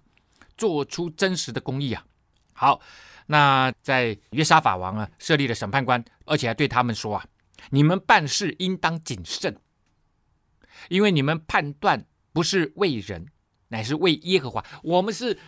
[0.56, 2.04] 做出真实的公义啊。
[2.52, 2.80] 好，
[3.26, 7.26] 那在约沙法王啊，设立了审判官，而且还对他们说啊，
[7.70, 9.56] 你们办事应当谨慎，
[10.88, 13.26] 因为你们判断不是为人，
[13.68, 14.64] 乃是为耶和华。
[14.82, 15.38] 我们是。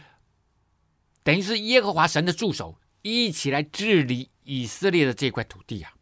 [1.22, 5.92] 等于是耶和华神的助手，一起来治理以色列的这块土地啊。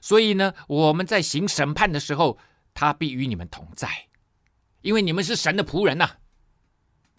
[0.00, 2.38] 所以呢，我们在行审判的时候，
[2.74, 3.88] 他必与你们同在，
[4.82, 6.16] 因为你们是神的仆人呐、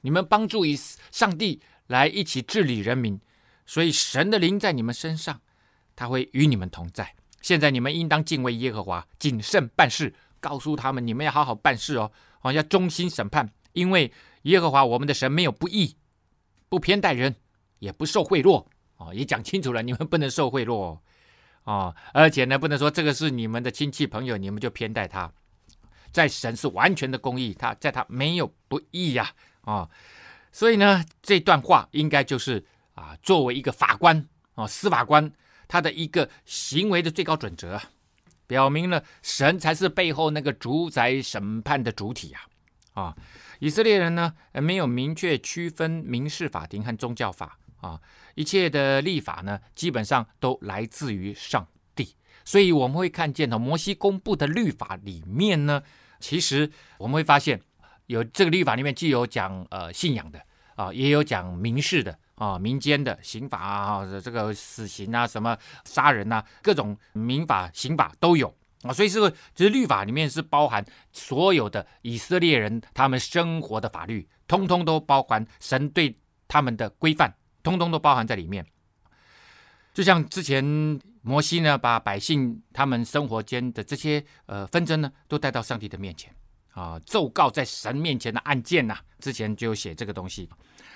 [0.01, 0.77] 你们帮助以
[1.11, 3.19] 上帝来一起治理人民，
[3.65, 5.41] 所以神的灵在你们身上，
[5.95, 7.15] 他会与你们同在。
[7.41, 10.13] 现在你们应当敬畏耶和华，谨慎办事。
[10.39, 15.95] 告诉他们，你们要好好办事哦，哦，要忠心审判，因为耶和华我们的神没有不义。
[16.69, 17.35] 不偏待人，
[17.79, 18.65] 也不受贿赂
[18.97, 20.99] 哦，也讲清楚了，你们不能受贿赂
[21.63, 25.31] 哦，而且呢，不能说这个是你们的亲戚朋友，你们就偏待他。
[26.11, 29.89] 在神是完全的公义，他在他没有不义呀，哦，
[30.51, 35.31] 所以呢，这段话应该就是啊，作为一个法官哦，司法官
[35.67, 37.79] 他的一个行为的最高准则，
[38.47, 42.39] 表明了神才是背后那个主宰审判的主体呀，
[42.93, 43.15] 啊。
[43.59, 47.99] 以色列人呢，呃没有明确区分民事法庭和宗教法啊，
[48.35, 52.15] 一切的立法呢，基本上都来自于上帝。
[52.45, 55.81] 所以我们会看见呢，摩西公布的律法里面呢，
[56.19, 57.61] 其实我们会发现，
[58.05, 60.41] 有这个律法里面既有讲呃信仰的
[60.75, 68.55] 啊，也有讲民事的啊，民间的刑法啊，这个死刑啊，什么杀人啊，各种民法刑法都有。
[68.83, 76.15] 啊，所以这个其实律法里面是包含所有的以色列人他们生活的法律，通通都包含神对
[76.47, 78.65] 他们的规范，通通都包含在里面。
[79.93, 80.63] 就像之前
[81.23, 86.31] 摩西呢，把百姓他们生活间的这些呃纷争呢，都带到上帝的面前
[86.69, 90.47] 啊，奏告在神面前的案件呐、之前就写这个东西。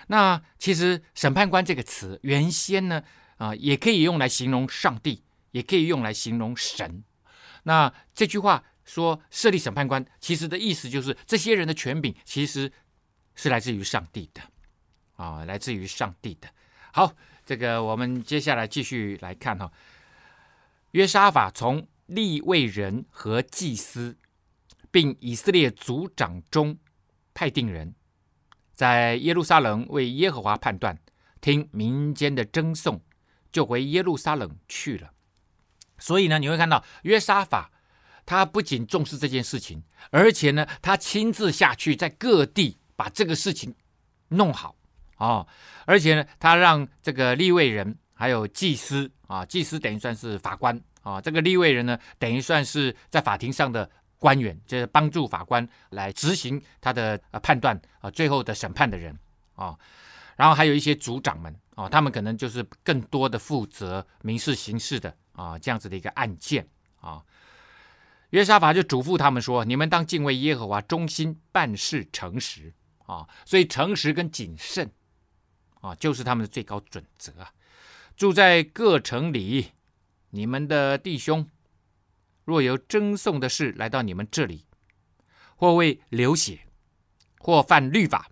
[0.06, 3.02] 那其实审判官这个词原先呢，
[3.38, 7.04] 啊，也可以用来形容上帝，也可以用来形容神。
[7.63, 12.71] 那这句话说设立审判官，其实的意思就是这些人的权柄其实
[13.36, 14.41] 是来自于上帝的，
[15.15, 16.50] 啊，来自于上帝的。
[16.91, 17.13] 好，
[17.45, 19.71] 这个我们接下来继续来看哈。
[20.91, 24.17] 约沙法从立位人和祭司，
[24.91, 26.78] 并以色列族长中
[27.34, 27.95] 派定人，
[28.74, 31.00] 在耶路撒冷为耶和华判断，
[31.39, 33.02] 听民间的争讼，
[33.52, 35.13] 就回耶路撒冷去了。
[36.02, 37.72] 所以呢，你会看到约沙法，
[38.26, 43.74] 他不仅重视这件事情，而且呢，他亲自下去在各地把这个事情
[44.28, 44.76] 弄好
[45.16, 45.48] 啊、哦，
[45.86, 47.98] 而且呢，他让这个立位人。
[48.14, 59.18] 还有祭司啊，祭司等于算是法官啊，这个立位人呢，等于算是在法庭上的官员，就是帮助法官来执行他的呃判断啊，最后的审判的人
[59.56, 59.76] 啊。
[60.36, 66.67] 然后还有一些族长们啊，他们可能就是更多的负责民事、刑事的啊这样子的一个案件
[67.00, 67.24] 啊。
[68.30, 72.74] 约沙法就嘱咐他们说：“你们当敬畏耶和华，忠心办事，诚实
[73.06, 74.89] 啊。”所以诚实跟谨慎
[75.82, 77.54] 啊，就是他们的最高准则啊。
[78.15, 79.72] 住在各城里，
[80.30, 81.50] 你们的弟兄
[82.46, 84.65] 若有争讼的事来到你们这里，
[85.58, 86.67] 或为流血，
[87.39, 88.32] 或犯律法、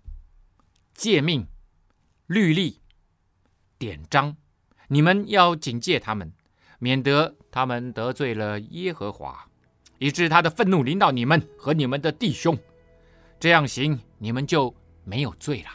[0.94, 1.46] 诫命、
[2.26, 2.80] 律例、
[3.76, 4.36] 典章，
[4.88, 6.32] 你们要警戒他们，
[6.80, 9.46] 免得他们得罪了耶和华，
[9.98, 12.58] 以致他的愤怒临到你们和你们的弟兄。
[13.38, 15.68] 这样行，你们就没有罪了。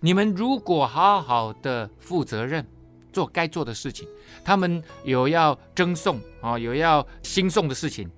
[0.00, 2.66] 你们如果好好的负责任。
[3.10, 4.06] 做该做的事情，
[4.44, 8.08] 他们有要争讼啊，有要兴讼的事情，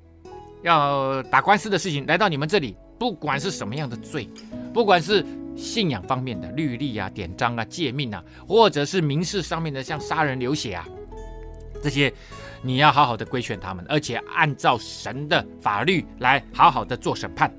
[0.62, 4.28] 要打官司的事情，来到你们这里，不管是什么样的罪，
[4.74, 5.24] 不管是
[5.56, 10.86] 信仰方面的律例啊、典章啊、诫命啊，或者是民事上面的，像杀人流血啊，
[11.82, 12.12] 这些
[12.62, 17.52] 你要好好的规劝他们，而且按照神的法律来好好的做审判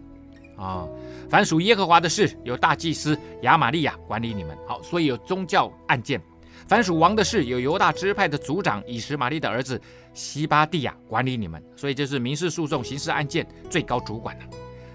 [0.58, 0.88] 啊。
[1.30, 4.58] 凡属耶和华的事，由大祭司亚玛利亚管理你们。
[4.68, 6.22] 好，所以有宗教案件。
[6.68, 9.82] 凡属王的事，由犹大支派的族长以实玛利的儿子
[10.14, 14.46] 西巴蒂亚管理你们，所以这是民事诉讼、刑事案件最高主管了。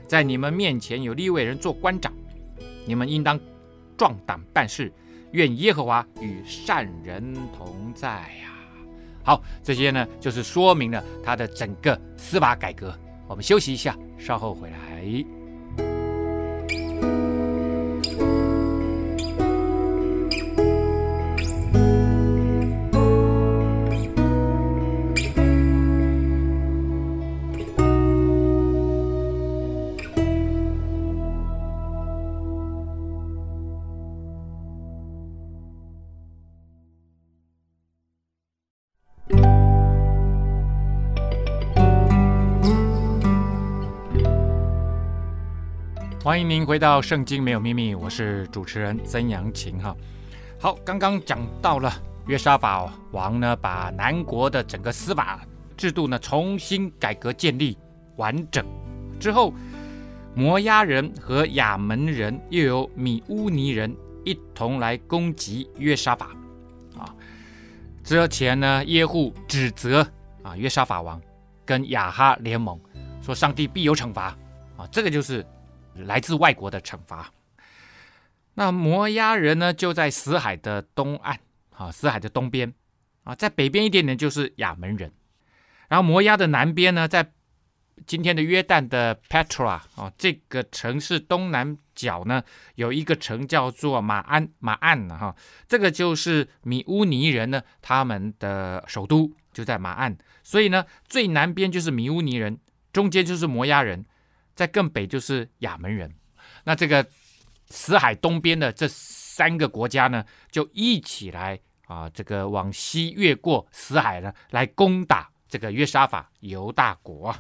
[0.07, 2.13] 在你们面前有立位人做官长，
[2.87, 3.39] 你们应当
[3.97, 4.93] 壮胆办事，
[5.33, 8.56] 愿耶和华与善人同在呀。
[9.27, 12.97] 好，这些呢就是说明了他的整个司法改革。
[13.27, 15.03] 我们休息一下，稍后回来。
[46.27, 49.97] 欢迎您回到《圣经没有秘密》，我是主持人曾阳晴哈。
[50.59, 57.79] 好，刚刚讲到了约沙法王呢，把南国的整个司法制度呢重新改革建立
[58.17, 58.67] 完整
[59.21, 59.55] 之后，
[60.35, 66.31] 摩押人和亚扪人又有米乌尼人一同来攻击约沙法
[66.99, 67.15] 啊。
[68.03, 70.05] 之前呢，耶户指责
[70.43, 71.23] 啊约沙法王
[71.65, 72.77] 跟亚哈联盟，
[73.23, 74.37] 说上帝必有惩罚
[74.77, 75.47] 啊，这个就是。
[76.05, 77.33] 来自外国的惩罚。
[78.55, 81.37] 那摩押人呢，就在死海的东岸，
[81.75, 82.73] 啊，死海的东边，
[83.25, 85.13] 啊，在北边一点点就是亚门人。
[85.89, 87.33] 然后摩押的南边呢，在
[88.07, 92.43] 今天的约旦的 Petra 啊，这个城市东南角呢，
[92.77, 95.37] 有一个城叫做马安，马岸哈，
[95.69, 100.17] 这个就是米乌尼人呢，他们的首都就在马岸。
[100.43, 102.59] 所以呢，最南边就是米乌尼人，
[102.93, 104.05] 中间就是摩押人。
[104.57, 106.13] 在更北就是亚门人，
[106.65, 107.07] 那这个
[107.69, 117.37] 死海东边的这三个国家呢，就一起来啊，这个往西越过死海呢，来攻打这个约沙法犹大国。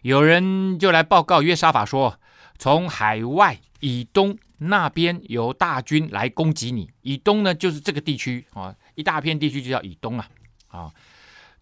[0.00, 2.18] 有人就来报告约沙法说，
[2.56, 6.90] 从海外以东那边有大军来攻击你。
[7.02, 10.28] 以东呢，就是这个地区啊，一大片地区就叫以东啊，
[10.68, 10.94] 啊。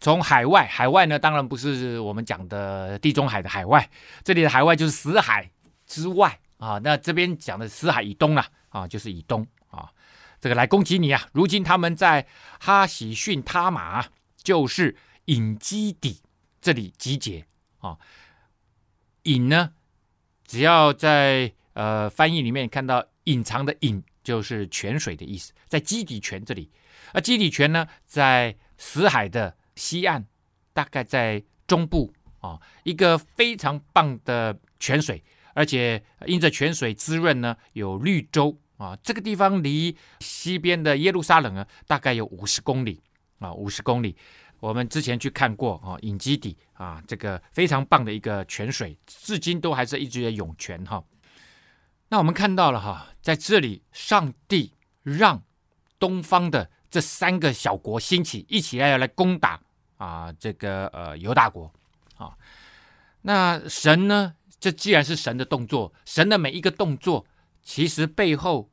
[0.01, 3.89] 从海外，海外呢，当然不是我们讲的地中海的海外，
[4.23, 5.51] 这里的海外就是死海
[5.87, 6.79] 之外啊。
[6.85, 9.91] 那这边讲的死海以东啊，啊，就是以东啊，
[10.41, 11.27] 这个来攻击你啊。
[11.33, 12.27] 如今他们在
[12.61, 14.07] 哈喜逊他玛
[14.43, 16.21] 就是隐基底
[16.61, 17.47] 这里集结
[17.79, 17.97] 啊。
[19.23, 19.73] 隐呢，
[20.47, 26.71] 只要在呃翻译里面看到隐藏的隐，就是泉水的意思，在基底泉这里。
[27.13, 30.25] 而基底泉呢，在死海的西岸，
[30.73, 35.23] 大概在中部啊，一个非常棒的泉水，
[35.55, 38.97] 而且因着泉水滋润呢，有绿洲啊。
[39.03, 43.01] 这个地方离西边的耶路撒冷呢，大概有五十公里
[43.39, 44.17] 啊，五十公里。
[44.59, 51.05] 我们之前去看过啊，隐基底啊，这个非常棒的一个泉水，至今都还是一直的涌泉哈。
[52.09, 54.73] 那我们看到了哈，在这里，上帝
[55.03, 55.43] 让
[55.99, 59.61] 东方的这三个小国兴起，一起来要来攻打
[59.97, 61.73] 啊，这个呃犹大国
[62.17, 62.37] 啊。
[63.23, 64.35] 那神呢？
[64.59, 67.27] 这既然是神的动作，神的每一个动作，
[67.63, 68.71] 其实背后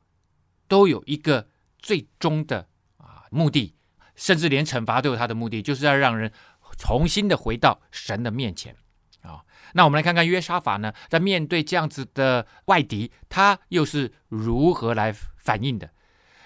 [0.66, 1.46] 都有一个
[1.78, 2.66] 最终的
[2.96, 3.76] 啊目的，
[4.16, 6.32] 甚至连惩罚都有他的目的，就是要让人
[6.78, 8.74] 重新的回到神的面前
[9.20, 9.44] 啊。
[9.74, 15.90] 那我们来看看约沙法呢，在面对这样子的外敌，他又是如何来反应的？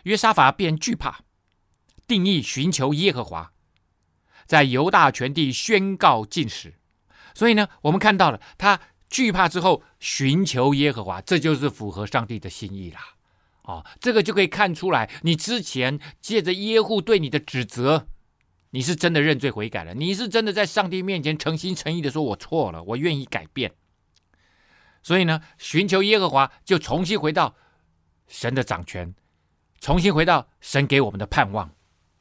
[0.03, 1.20] 约沙法便惧怕，
[2.09, 3.53] 定义寻求耶和华，
[4.49, 6.74] 在犹大全地宣告禁食。
[7.34, 13.01] 所以呢，我们看到了他惧怕之后寻求耶和华，这就是符合上帝的心意啦。
[13.62, 18.09] 哦，这个就可以看出来，你之前借着耶户对你的指责。
[18.70, 23.72] 你是真的认罪悔改了，你是真的在上帝面前诚心诚意的说：“我错了，我愿意改变。”
[25.03, 27.55] 所以呢，寻求耶和华就重新回到
[28.26, 29.14] 神的掌权，
[29.80, 31.70] 重新回到神给我们的盼望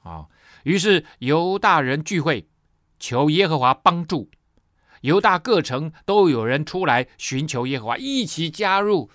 [0.03, 0.27] 啊。
[0.67, 2.45] 于是犹大人聚会，
[2.99, 4.29] 求耶和华帮助。
[4.99, 9.09] 犹大各城都有人出来寻求耶和华，一起加入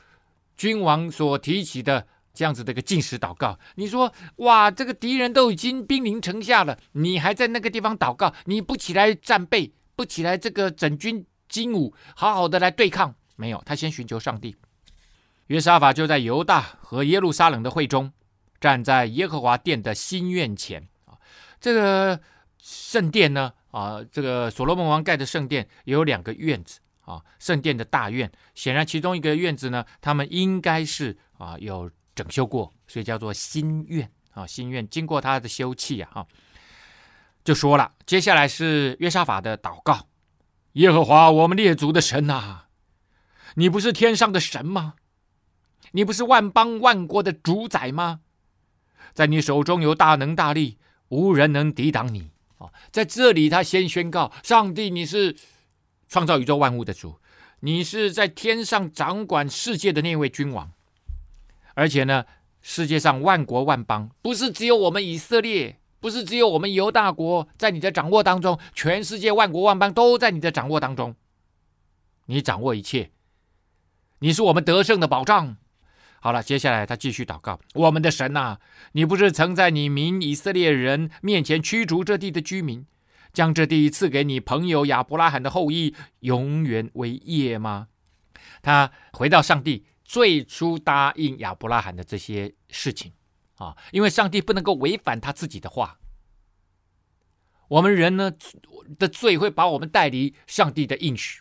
[0.56, 2.08] 君王所提起的。
[2.32, 8.32] 这样子的一个禁食祷告，你说哇，这个敌人都已经兵临城下了，你还在那个地方祷告？
[8.46, 13.14] 你不起来战备，不起来这个整军精武，好好的来对抗？
[13.36, 14.56] 没有，他先寻求上帝。
[15.48, 18.10] 约沙法就在犹大和耶路撒冷的会中，
[18.58, 20.88] 站在耶和华殿的新院前。
[21.62, 22.20] 这个
[22.58, 31.90] 圣殿呢啊，这个所罗门王盖的圣殿有两个院子啊，圣殿的大院，显然其中一个院子呢，他们应该是啊有。
[32.14, 34.46] 整修过，所以叫做新院啊。
[34.46, 36.26] 新院经过他的修葺啊，哈，
[37.42, 40.08] 就说了，接下来是约沙法的祷告：
[40.72, 42.64] 耶和华，我们列祖的神呐，
[43.54, 44.96] 你不是天上的神吗？
[45.92, 48.20] 你不是万邦万国的主宰吗？
[49.14, 50.76] 在你手中有大能大力，
[51.12, 52.72] 无人能抵挡你啊。
[52.90, 55.36] 在这里，他先宣告：上帝，你是
[56.08, 57.16] 创造宇宙万物的主，
[57.60, 60.72] 你是在天上掌管世界的那位君王。
[61.74, 62.24] 而且呢，
[62.62, 71.14] 世界上万国万邦，不是只有我们以色列，不是只有我们犹大国在你的掌握当中，全世界万国万邦都在你的掌握当中。
[72.26, 73.10] 你掌握一切，
[74.20, 75.56] 你是我们得胜的保障。
[76.22, 78.58] 好了，接下来他继续祷告：我们的神呐，
[78.92, 82.86] 你不是曾在你民以色列人面前驱逐这地的居民，
[83.32, 87.88] 将这地赐给你朋友亚伯拉罕的后裔，永远为业吗？
[88.62, 89.84] 他回到上帝。
[90.04, 93.12] 最初答应亚伯拉罕的这些事情
[93.56, 95.98] 啊，因为上帝不能够违反他自己的话。
[97.68, 98.30] 我们人呢
[98.98, 101.40] 的罪会把我们带离上帝的应许，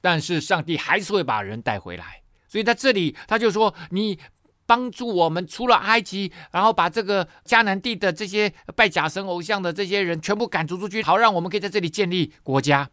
[0.00, 2.22] 但是上帝还是会把人带回来。
[2.48, 4.18] 所以在这里他就说：“你
[4.66, 12.90] 帮助我们出了埃及，然后把这个迦南地的这些拜假神偶像的这些人全部赶逐出去，好让我们可以在这里建立国家。”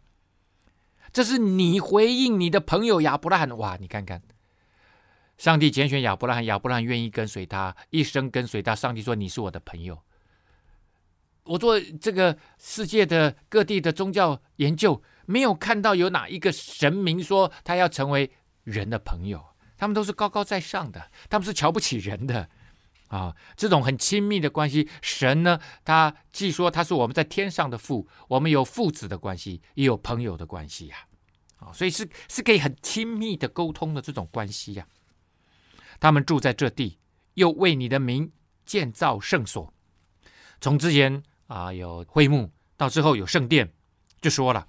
[1.12, 3.56] 这是你回应你的朋友亚伯拉罕。
[3.56, 4.20] 哇，你看看。
[5.38, 8.74] 上帝拣选亚伯拉罕，亚伯拉罕愿意跟随他，一生跟随他。
[8.74, 9.98] 上帝说：“你是我的朋友。”
[11.44, 18.30] 我做这个世界的各地的宗教研究，没有看到有哪一个神明说他要成为
[18.66, 19.42] 人的朋友。
[19.78, 22.48] 他们都是高高在上的，他们是瞧不起人的
[23.08, 23.34] 啊。
[23.56, 30.96] 这种很亲密的关系，神呢，他既说他是我们在天上的父，我们有父子的关系，也有朋友的关系呀。
[31.58, 34.86] 啊，所以是是可以很亲密的沟通的这种关系呀。
[36.00, 36.98] 他们住在这地，
[37.34, 38.32] 又为你的名
[38.64, 39.72] 建造圣所。
[40.58, 43.70] 从之前啊有会幕，到之后有圣殿，
[44.22, 44.66] 就说了：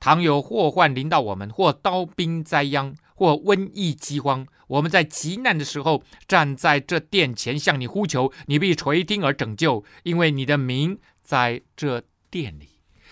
[0.00, 12.68] 倘有祸患临到我们，或刀兵灾殃，或瘟疫饥荒，我们在极难的时候站在这殿前向你呼求，你必垂听而拯救，因为你的名在这殿里。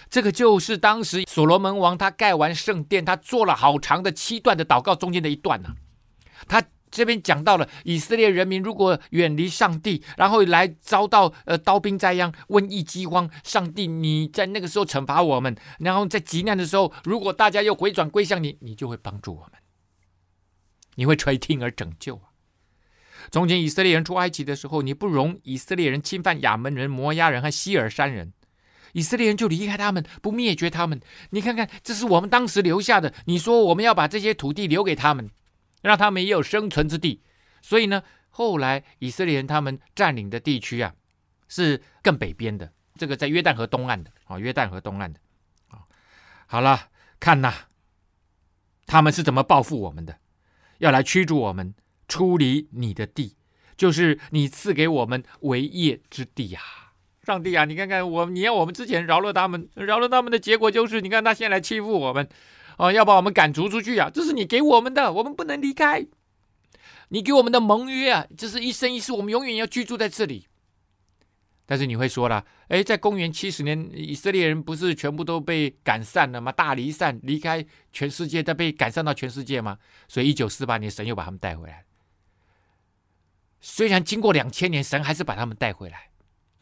[0.09, 5.71] 这个就是当时所罗门王他盖完圣殿，他做了好长的七段的祷告中间的一段呢、
[6.47, 19.53] 他这边讲到了以色列人民如果远离上帝，然后来遭到呃刀兵灾殃、瘟疫、饥荒，上帝你在那个时候惩罚我们，然后在极难的时候，如果大家又回转归向你，你就会帮助我们，
[20.97, 22.37] 你会垂听而拯救啊！
[23.31, 28.35] 从前以色列人出埃及的时候，你不容以色列人侵犯亚门人、摩押人和西尔山人，
[28.93, 31.01] 以色列人就离开他们，不灭绝他们。
[31.31, 33.15] 你看看，这是我们当时留下的。
[33.25, 35.31] 你说我们要把这些土地留给他们。
[35.83, 37.23] 让他们也有生存之地，
[37.63, 40.93] 所以呢，后来以色列人他们占领的地区啊，
[41.47, 45.21] 是更北边的，这个在约旦河东岸的啊，约旦河东岸的
[45.69, 45.87] 啊。
[46.47, 46.89] 好了，
[47.21, 47.55] 看呐，
[48.87, 50.19] 他们是怎么报复我们的？
[50.79, 51.75] 要来驱逐我们
[52.09, 53.37] 出离你的地，
[53.77, 56.63] 就是你赐给我们为业之地啊，
[57.25, 62.29] 上帝啊，你看看我，你要我们之前饶了他们，饶了他们的结果就是，你看他现在来欺负我们。
[62.77, 64.11] 啊，要把我们赶逐出去啊！
[64.13, 66.07] 这是你给我们的，我们不能离开。
[67.09, 70.47] 你给我们的盟约啊，这是一生一世，我们永远要居住在这里。
[71.67, 76.53] 但是你会说了，哎，在公元七十年，以色列人不是全部都被赶散了吗？
[76.53, 79.77] 大离散，离开全世界，再被赶散到全世界吗？
[80.07, 81.85] 所以一九四八年，神又把他们带回来。
[83.61, 86.11] 虽然经过两千年，神还是把他们带回来。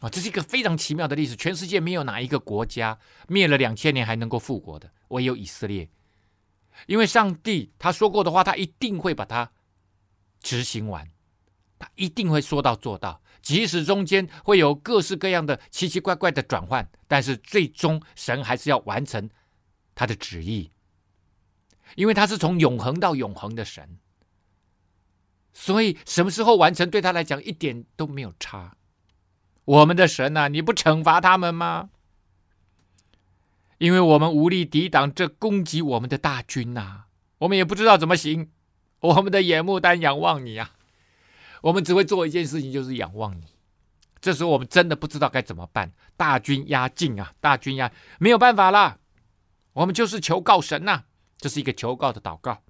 [0.00, 1.36] 啊，这是一个非常奇妙的历史。
[1.36, 2.98] 全世界没有哪一个国家
[3.28, 5.88] 灭了两千年还能够复国的，唯有以色列。
[6.86, 9.52] 因为上帝他说过的话，他一定会把它
[10.40, 11.08] 执行完，
[11.94, 13.20] 一定会说到做到。
[13.42, 19.28] 即使中间会有各式各样的奇奇怪怪的转换，但是最终神还是要完成
[19.94, 20.70] 他的旨意，
[21.94, 23.98] 因为他是从永恒到永恒的神，
[25.52, 28.76] 所以什么时候完成对他来讲一点都没有差。
[29.66, 31.90] 我们的神呐、你不惩罚他们吗？
[33.78, 37.04] 因为我们无力抵挡这攻击我们的大军呐、
[37.38, 38.50] 我们也不知道怎么行。
[39.00, 40.73] 我们的眼目单仰望你啊，
[41.64, 43.44] 我们只会做一件事情，就是仰望你。
[44.20, 45.90] 这时候我们真的不知道该怎么办。
[46.14, 48.98] 大军压境啊，大军压，没有办法了。
[49.72, 51.04] 我们就是求告神呐、
[51.38, 52.62] 这是一个求告的祷告。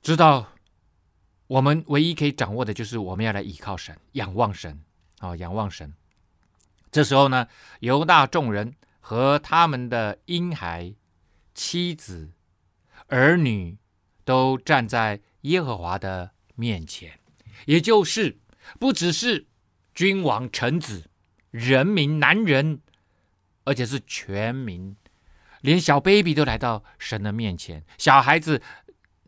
[0.00, 0.52] 知道
[1.46, 4.80] 我们唯一可以掌握的就是我们要来依靠神，仰望神
[5.18, 5.92] 啊、哦，仰望神。
[6.90, 7.46] 这时候呢，
[7.80, 8.74] 犹大众人。
[9.08, 10.92] 和他们的婴孩、
[11.54, 12.32] 妻子、
[13.06, 13.78] 儿女
[14.24, 17.20] 都站在耶和华的面前，
[17.66, 18.38] 也就是
[18.80, 19.46] 不只是
[19.94, 21.08] 君王、臣子、
[21.50, 22.80] 人民、男人，
[23.64, 24.96] 而且是全民，
[25.60, 27.84] 连小 baby 都来到神的面前。
[27.96, 28.60] 小孩子、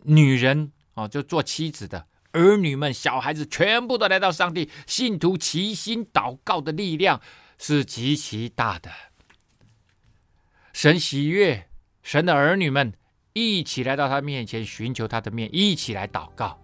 [0.03, 4.69] 女人哦，就做妻子的儿女们、小孩子，全部都来到上帝。
[4.87, 7.21] 信徒齐心祷告的力量
[7.59, 8.91] 是极其大的。
[10.73, 11.69] 神喜悦，
[12.03, 12.93] 神的儿女们
[13.33, 16.61] 一起来到他面前，寻求他的面，一起来祷告。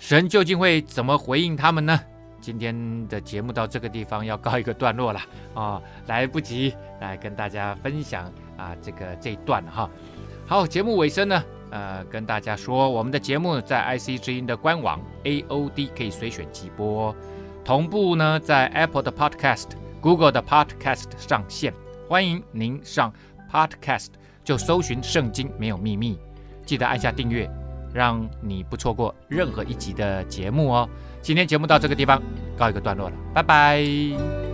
[0.00, 2.00] 神究竟会怎么回应他们呢？
[2.40, 5.20] 今天的节目到这个地方要告一个段落了
[5.52, 8.24] 啊、来不及来跟大家分享
[8.56, 9.88] 啊，这个这一段哈。
[10.46, 17.14] 好，节目尾声呢，呃，跟大家说，我们的节目在 IC 之音的官网 AOD 可以随选即播，
[17.62, 19.66] 同步呢在 Apple 的 Podcast、
[20.00, 21.74] Google 的 Podcast 上线。
[22.08, 23.12] 欢迎您上
[23.52, 24.08] Podcast，
[24.42, 26.18] 就搜寻“圣经没有秘密”，
[26.64, 27.48] 记得按下订阅，
[27.92, 30.88] 让你不错过任何一集的节目哦。
[31.22, 32.22] 今天节目到这个地方
[32.56, 34.49] 告一个段落了，拜拜。